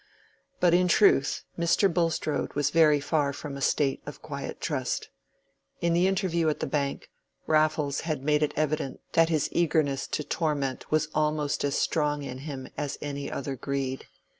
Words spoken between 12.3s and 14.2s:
him as any other greed.